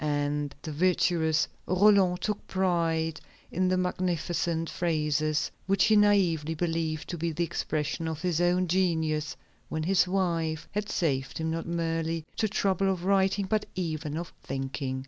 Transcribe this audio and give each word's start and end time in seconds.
And 0.03 0.55
the 0.63 0.71
"virtuous" 0.71 1.47
Roland 1.67 2.21
took 2.21 2.47
pride 2.47 3.21
in 3.51 3.67
the 3.67 3.77
magnificent 3.77 4.67
phrases 4.67 5.51
which 5.67 5.83
he 5.83 5.95
naïvely 5.95 6.57
believed 6.57 7.07
to 7.09 7.19
be 7.19 7.31
the 7.31 7.43
expression 7.43 8.07
of 8.07 8.23
his 8.23 8.41
own 8.41 8.67
genius, 8.67 9.35
when 9.69 9.83
his 9.83 10.07
wife 10.07 10.67
had 10.71 10.89
saved 10.89 11.37
him 11.37 11.51
not 11.51 11.67
merely 11.67 12.25
the 12.35 12.47
trouble 12.47 12.91
of 12.91 13.05
writing, 13.05 13.45
but 13.45 13.67
even 13.75 14.17
of 14.17 14.33
thinking. 14.41 14.99